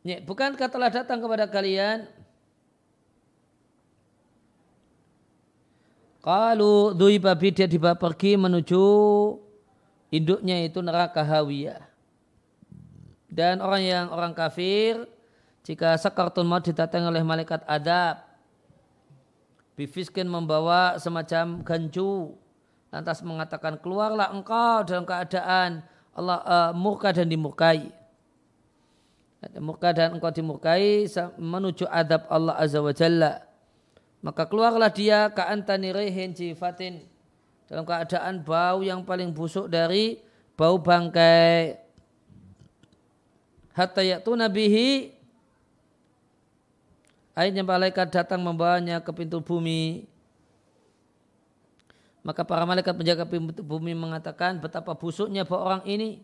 Ya, 0.07 0.23
bukankah 0.23 0.71
telah 0.71 0.91
datang 0.91 1.19
kepada 1.19 1.51
kalian. 1.51 2.07
Kalau 6.23 6.93
dui 6.93 7.17
babi 7.17 7.55
dia 7.55 7.65
dibawa 7.65 7.97
pergi 7.97 8.37
menuju 8.37 8.85
induknya 10.13 10.61
itu 10.67 10.83
neraka 10.83 11.23
hawiyah. 11.25 11.81
Dan 13.29 13.63
orang 13.63 13.83
yang 13.85 14.07
orang 14.11 14.35
kafir 14.35 15.07
jika 15.63 15.95
sakartul 16.01 16.49
maut 16.49 16.65
didatangi 16.65 17.07
oleh 17.07 17.23
malaikat 17.23 17.61
adab 17.69 18.25
bifiskin 19.79 20.27
membawa 20.27 20.99
semacam 20.99 21.63
gancu 21.63 22.35
lantas 22.89 23.21
mengatakan 23.21 23.77
keluarlah 23.79 24.33
engkau 24.33 24.83
dalam 24.89 25.05
keadaan 25.05 25.85
Allah 26.17 26.41
uh, 26.43 26.73
murka 26.75 27.13
dan 27.13 27.29
dimurkai 27.29 27.93
murka 29.63 29.95
dan 29.95 30.19
engkau 30.19 30.35
dimurkai 30.35 31.07
menuju 31.39 31.87
adab 31.87 32.27
Allah 32.27 32.59
Azza 32.59 32.83
wa 32.83 32.91
Jalla. 32.91 33.43
Maka 34.19 34.51
keluarlah 34.51 34.91
dia 34.91 35.31
ke 35.31 35.43
antani 35.47 35.95
rehin 35.95 36.35
jifatin 36.35 37.07
dalam 37.71 37.87
keadaan 37.87 38.43
bau 38.43 38.83
yang 38.83 39.07
paling 39.07 39.31
busuk 39.31 39.71
dari 39.71 40.19
bau 40.59 40.83
bangkai. 40.83 41.79
Hatta 43.79 44.03
yaktu 44.03 44.35
nabihi 44.35 45.19
Akhirnya 47.39 47.63
malaikat 47.63 48.11
datang 48.11 48.43
membawanya 48.43 48.99
ke 48.99 49.15
pintu 49.15 49.39
bumi. 49.39 50.11
Maka 52.27 52.43
para 52.43 52.67
malaikat 52.67 52.99
penjaga 52.99 53.23
pintu 53.31 53.63
bumi 53.63 53.95
mengatakan 53.95 54.59
betapa 54.59 54.99
busuknya 54.99 55.47
bau 55.47 55.63
orang 55.63 55.87
ini 55.87 56.19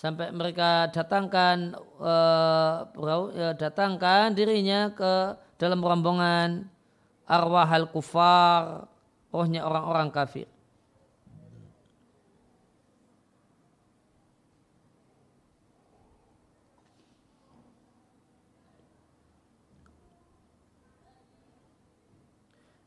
sampai 0.00 0.32
mereka 0.32 0.88
datangkan 0.88 1.76
uh, 2.00 2.88
datangkan 3.52 4.32
dirinya 4.32 4.88
ke 4.96 5.36
dalam 5.60 5.84
rombongan 5.84 6.64
arwah 7.28 7.68
al 7.68 7.84
kufar 7.92 8.88
rohnya 9.28 9.60
orang-orang 9.60 10.08
kafir. 10.08 10.48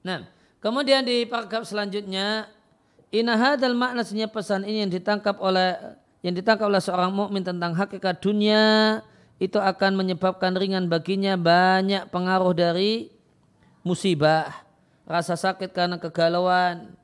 Nah, 0.01 0.27
kemudian 0.59 1.05
di 1.05 1.29
paragraf 1.29 1.63
selanjutnya 1.69 2.49
inahadal 3.13 3.77
makna 3.77 4.03
pesan 4.03 4.65
ini 4.65 4.83
yang 4.83 4.91
ditangkap 4.91 5.37
oleh 5.39 6.02
yang 6.23 6.33
ditangkap 6.39 6.71
oleh 6.71 6.79
seorang 6.79 7.11
mukmin 7.11 7.43
tentang 7.43 7.75
hakikat 7.75 8.23
dunia 8.23 9.03
itu 9.43 9.59
akan 9.59 9.99
menyebabkan 9.99 10.55
ringan 10.55 10.87
baginya 10.87 11.35
banyak 11.35 12.07
pengaruh 12.07 12.55
dari 12.55 13.11
musibah, 13.83 14.47
rasa 15.03 15.35
sakit 15.35 15.75
karena 15.75 15.99
kegalauan, 15.99 16.95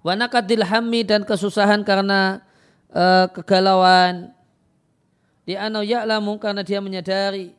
wanakadil 0.00 0.64
hammi 0.64 1.04
dan 1.04 1.28
kesusahan 1.28 1.84
karena 1.84 2.40
uh, 2.96 3.28
kegalauan. 3.28 4.32
Di 5.46 5.54
anau 5.54 5.84
ya'lamu 5.84 6.42
karena 6.42 6.66
dia 6.66 6.82
menyadari 6.82 7.54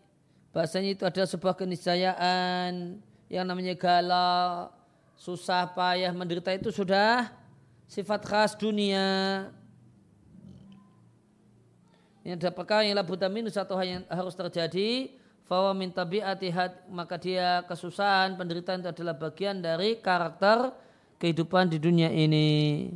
bahasanya 0.52 0.98
itu 0.98 1.04
adalah 1.08 1.30
sebuah 1.30 1.56
keniscayaan 1.56 3.00
yang 3.32 3.46
namanya 3.48 3.78
galau 3.80 4.77
susah 5.18 5.66
payah 5.74 6.14
menderita 6.14 6.54
itu 6.54 6.70
sudah 6.70 7.34
sifat 7.90 8.22
khas 8.24 8.54
dunia. 8.54 9.50
Ini 12.22 12.38
ada 12.38 12.54
perkara 12.54 12.86
yang 12.86 13.00
labu 13.00 13.18
minus 13.32 13.58
satu 13.58 13.74
hal 13.74 13.88
yang 13.88 14.04
harus 14.08 14.38
terjadi. 14.38 15.12
Fawa 15.48 15.72
min 15.72 15.88
tabi'ati 15.96 16.52
maka 16.92 17.16
dia 17.16 17.64
kesusahan, 17.72 18.36
penderitaan 18.36 18.84
itu 18.84 18.92
adalah 18.92 19.16
bagian 19.16 19.64
dari 19.64 19.96
karakter 19.96 20.76
kehidupan 21.24 21.72
di 21.72 21.80
dunia 21.80 22.12
ini. 22.12 22.92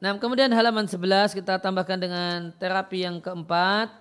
Nah, 0.00 0.16
kemudian 0.16 0.48
halaman 0.48 0.88
11 0.88 1.36
kita 1.36 1.60
tambahkan 1.60 2.00
dengan 2.00 2.48
terapi 2.56 3.04
yang 3.04 3.20
keempat. 3.20 3.92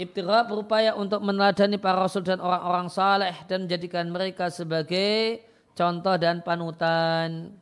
Ibtira 0.00 0.48
berupaya 0.48 0.96
untuk 0.96 1.20
meneladani 1.20 1.76
para 1.76 2.00
rasul 2.00 2.24
dan 2.24 2.40
orang-orang 2.40 2.88
saleh 2.88 3.36
dan 3.44 3.68
menjadikan 3.68 4.08
mereka 4.08 4.48
sebagai 4.48 5.44
contoh 5.76 6.16
dan 6.16 6.40
panutan. 6.40 7.52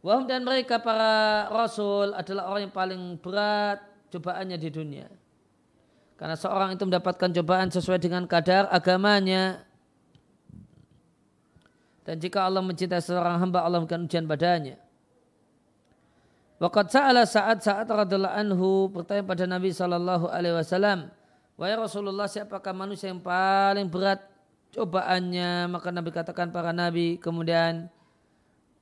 Wahum 0.00 0.24
dan 0.24 0.42
mereka 0.42 0.80
para 0.80 1.46
rasul 1.52 2.16
adalah 2.16 2.48
orang 2.48 2.66
yang 2.66 2.74
paling 2.74 3.02
berat 3.20 3.84
cobaannya 4.10 4.56
di 4.56 4.70
dunia. 4.72 5.06
Karena 6.16 6.34
seorang 6.34 6.72
itu 6.72 6.88
mendapatkan 6.88 7.30
cobaan 7.36 7.68
sesuai 7.68 8.00
dengan 8.00 8.24
kadar 8.24 8.66
agamanya 8.72 9.62
dan 12.02 12.18
jika 12.18 12.42
Allah 12.42 12.62
mencintai 12.62 12.98
seorang 12.98 13.38
hamba, 13.38 13.62
Allah 13.62 13.78
memberikan 13.78 14.02
ujian 14.06 14.26
padanya. 14.26 14.74
Waqad 16.58 16.94
sa'ala 16.94 17.26
saat 17.26 17.62
saat 17.62 17.86
radhiallahu 17.90 18.38
anhu 18.38 18.86
bertanya 18.90 19.22
pada 19.26 19.44
Nabi 19.50 19.74
sallallahu 19.74 20.30
alaihi 20.30 20.54
wasallam, 20.54 21.10
"Wahai 21.58 21.74
Rasulullah, 21.74 22.30
siapakah 22.30 22.70
manusia 22.70 23.10
yang 23.10 23.18
paling 23.18 23.90
berat 23.90 24.22
cobaannya?" 24.70 25.70
Maka 25.70 25.90
Nabi 25.90 26.10
katakan 26.14 26.54
para 26.54 26.70
nabi, 26.70 27.18
kemudian 27.18 27.90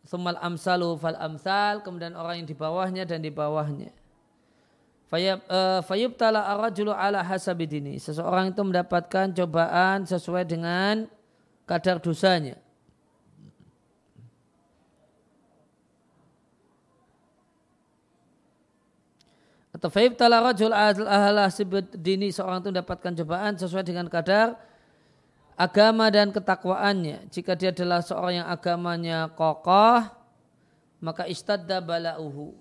sumal 0.04 0.37
amsalu 0.44 0.96
fal 1.00 1.16
amsal, 1.16 1.80
kemudian 1.80 2.16
orang 2.16 2.44
yang 2.44 2.48
di 2.48 2.56
bawahnya 2.56 3.09
dan 3.09 3.24
di 3.24 3.33
bawahnya. 3.33 3.92
Fayub 5.85 6.14
tala 6.20 6.52
arajulu 6.52 6.92
ala 6.92 7.24
hasabidini. 7.24 7.96
Seseorang 7.96 8.52
itu 8.52 8.62
mendapatkan 8.62 9.33
cobaan 9.35 10.04
sesuai 10.04 10.44
dengan 10.46 11.09
kadar 11.64 11.98
dosanya. 11.98 12.61
Atau 19.80 19.88
faib 19.88 20.12
tala 20.12 20.44
rajul 20.44 20.76
ahla 20.76 21.48
dini 21.96 22.28
seorang 22.28 22.60
itu 22.60 22.68
mendapatkan 22.68 23.16
cobaan 23.16 23.56
sesuai 23.56 23.80
dengan 23.80 24.12
kadar 24.12 24.60
agama 25.56 26.12
dan 26.12 26.28
ketakwaannya. 26.28 27.32
Jika 27.32 27.56
dia 27.56 27.72
adalah 27.72 28.04
seorang 28.04 28.44
yang 28.44 28.48
agamanya 28.52 29.32
kokoh, 29.32 30.04
maka 31.00 31.24
istadda 31.24 31.80
bala'uhu. 31.80 32.52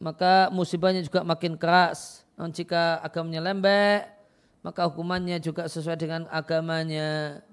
Maka 0.00 0.48
musibahnya 0.48 1.04
juga 1.04 1.20
makin 1.20 1.60
keras. 1.60 2.24
Dan 2.32 2.48
jika 2.48 3.04
agamanya 3.04 3.52
lembek, 3.52 4.08
maka 4.64 4.88
hukumannya 4.88 5.36
juga 5.36 5.68
sesuai 5.68 6.00
dengan 6.00 6.24
agamanya. 6.32 7.44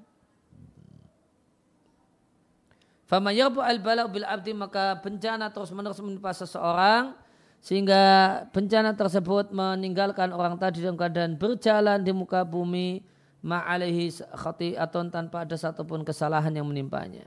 Fama 3.11 3.35
yarbu 3.35 3.59
al 3.59 3.83
bala'u 3.83 4.07
bil 4.07 4.23
abdi 4.23 4.55
maka 4.55 5.03
bencana 5.03 5.51
terus 5.51 5.75
menerus 5.75 5.99
menimpa 5.99 6.31
seseorang 6.31 7.24
sehingga 7.65 8.45
bencana 8.53 8.93
tersebut 8.93 9.49
meninggalkan 9.49 10.29
orang 10.29 10.53
tadi 10.61 10.85
dalam 10.85 10.93
keadaan 10.93 11.33
berjalan 11.33 11.97
di 11.97 12.13
muka 12.13 12.45
bumi 12.45 13.01
ma'alaihi 13.41 14.21
khati'atun 14.37 15.09
tanpa 15.09 15.49
ada 15.49 15.57
satupun 15.57 16.05
kesalahan 16.05 16.53
yang 16.53 16.69
menimpanya. 16.69 17.25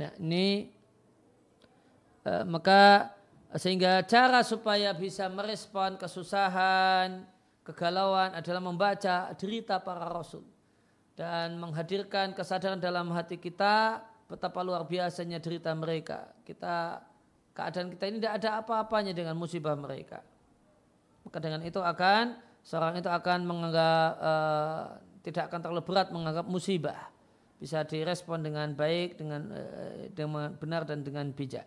Nah 0.00 0.08
ini 0.16 0.72
eh, 2.24 2.44
maka 2.48 3.12
sehingga 3.52 4.00
cara 4.08 4.40
supaya 4.40 4.96
bisa 4.96 5.28
merespon 5.28 6.00
kesusahan, 6.00 7.28
kegalauan 7.60 8.32
adalah 8.32 8.64
membaca 8.64 9.36
derita 9.36 9.84
para 9.84 10.08
rasul 10.08 10.48
dan 11.12 11.60
menghadirkan 11.60 12.32
kesadaran 12.32 12.80
dalam 12.80 13.12
hati 13.12 13.36
kita 13.36 14.13
betapa 14.28 14.60
luar 14.64 14.88
biasanya 14.88 15.38
derita 15.40 15.72
mereka. 15.76 16.32
Kita 16.44 17.00
keadaan 17.54 17.88
kita 17.92 18.04
ini 18.10 18.16
tidak 18.18 18.34
ada 18.42 18.50
apa-apanya 18.64 19.12
dengan 19.14 19.38
musibah 19.38 19.76
mereka. 19.78 20.20
Maka 21.24 21.38
dengan 21.40 21.64
itu 21.64 21.80
akan 21.80 22.36
seorang 22.64 23.00
itu 23.00 23.08
akan 23.08 23.38
menganggap 23.44 24.08
uh, 24.20 24.82
tidak 25.24 25.48
akan 25.48 25.60
terlalu 25.64 25.82
berat 25.84 26.08
menganggap 26.12 26.46
musibah. 26.48 27.12
Bisa 27.54 27.80
direspon 27.86 28.44
dengan 28.44 28.76
baik, 28.76 29.16
dengan, 29.16 29.48
uh, 29.48 30.10
dengan 30.12 30.52
benar 30.58 30.84
dan 30.84 31.00
dengan 31.00 31.32
bijak. 31.32 31.64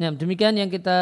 Nah, 0.00 0.10
demikian 0.10 0.58
yang 0.58 0.66
kita 0.66 0.98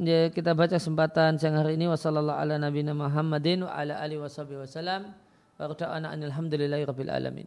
ya, 0.00 0.26
kita 0.32 0.58
baca 0.58 0.74
kesempatan 0.74 1.38
siang 1.38 1.54
hari 1.54 1.78
ini 1.78 1.86
wasallallahu 1.86 2.34
ala 2.34 2.58
nabiyina 2.58 2.90
Muhammadin 2.96 3.62
wa 3.62 3.70
ala 3.70 4.00
alihi 4.02 4.18
wasallam. 4.18 5.14
Wa 5.60 5.76
ta'ana 5.76 6.16
alhamdulillahi 6.16 6.88
rabbil 6.88 7.12
alamin. 7.12 7.44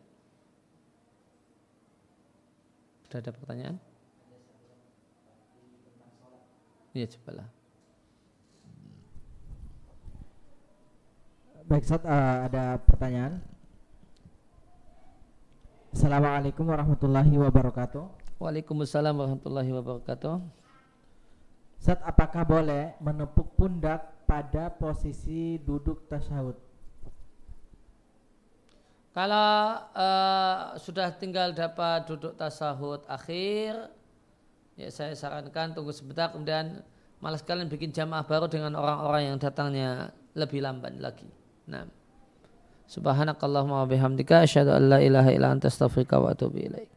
Sudah 3.09 3.25
ada 3.25 3.31
pertanyaan? 3.33 3.75
Iya, 6.93 7.09
cobalah. 7.17 7.49
Baik, 11.65 11.89
saat 11.89 12.05
uh, 12.05 12.13
eh, 12.13 12.37
ada 12.53 12.77
pertanyaan. 12.85 13.41
Assalamualaikum 15.89 16.69
warahmatullahi 16.69 17.33
wabarakatuh. 17.33 18.05
Waalaikumsalam 18.37 19.13
warahmatullahi 19.17 19.73
wabarakatuh. 19.73 20.37
Saat 21.81 22.05
apakah 22.05 22.45
boleh 22.45 22.93
menepuk 23.01 23.57
pundak 23.57 24.05
pada 24.29 24.69
posisi 24.69 25.57
duduk 25.57 26.05
tasyahud? 26.05 26.72
Kalau 29.13 29.77
uh, 29.93 30.73
sudah 30.81 31.13
tinggal 31.13 31.53
dapat 31.53 32.09
duduk 32.09 32.33
tasahud 32.33 33.05
akhir, 33.05 33.93
ya 34.73 34.89
saya 34.89 35.13
sarankan 35.13 35.77
tunggu 35.77 35.93
sebentar 35.93 36.33
kemudian 36.33 36.81
malas 37.21 37.45
kalian 37.45 37.69
bikin 37.69 37.93
jamaah 37.93 38.25
baru 38.25 38.49
dengan 38.49 38.73
orang-orang 38.73 39.29
yang 39.29 39.37
datangnya 39.37 40.09
lebih 40.33 40.65
lamban 40.65 40.97
lagi. 40.97 41.29
Nah. 41.69 41.85
Subhanakallahumma 42.83 43.85
wa 43.85 43.87
bihamdika 43.87 44.43
asyhadu 44.43 44.75
an 44.75 44.91
la 44.91 44.99
ilaha 44.99 45.29
illa 45.31 45.49
anta 45.55 45.71
astaghfiruka 45.71 46.19
wa 46.19 46.35
atubu 46.35 46.61
ilaik. 46.61 46.92